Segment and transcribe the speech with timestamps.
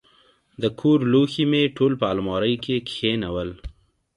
[0.61, 3.49] د کور لوښي مې ټول په المارۍ کې کښېنول.